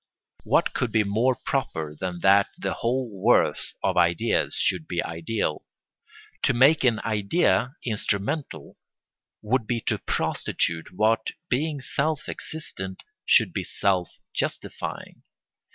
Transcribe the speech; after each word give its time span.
What 0.43 0.73
could 0.73 0.91
be 0.91 1.03
more 1.03 1.35
proper 1.35 1.93
than 1.95 2.21
that 2.21 2.47
the 2.57 2.73
whole 2.73 3.07
worth 3.21 3.73
of 3.83 3.97
ideas 3.97 4.55
should 4.55 4.87
be 4.87 5.03
ideal? 5.05 5.63
To 6.41 6.55
make 6.55 6.83
an 6.83 6.99
idea 7.05 7.75
instrumental 7.85 8.77
would 9.43 9.67
be 9.67 9.79
to 9.81 9.99
prostitute 9.99 10.91
what, 10.91 11.27
being 11.49 11.81
self 11.81 12.27
existent, 12.27 13.03
should 13.27 13.53
be 13.53 13.63
self 13.63 14.17
justifying. 14.33 15.21